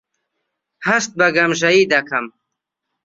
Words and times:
هەست 0.87 1.11
بە 1.19 1.27
گەمژەیی 1.35 1.89
دەکەم. 1.93 2.25